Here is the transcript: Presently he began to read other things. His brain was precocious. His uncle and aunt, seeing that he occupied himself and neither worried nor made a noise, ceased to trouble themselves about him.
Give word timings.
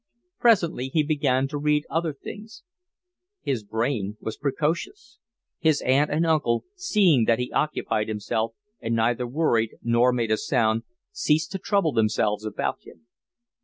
Presently 0.39 0.87
he 0.87 1.03
began 1.03 1.47
to 1.49 1.59
read 1.59 1.85
other 1.87 2.11
things. 2.11 2.63
His 3.43 3.63
brain 3.63 4.17
was 4.19 4.35
precocious. 4.35 5.19
His 5.59 5.79
uncle 5.85 5.93
and 6.11 6.25
aunt, 6.25 6.63
seeing 6.75 7.25
that 7.25 7.37
he 7.37 7.51
occupied 7.51 8.07
himself 8.07 8.55
and 8.79 8.95
neither 8.95 9.27
worried 9.27 9.75
nor 9.83 10.11
made 10.11 10.31
a 10.31 10.37
noise, 10.49 10.81
ceased 11.11 11.51
to 11.51 11.59
trouble 11.59 11.91
themselves 11.91 12.45
about 12.45 12.79
him. 12.81 13.05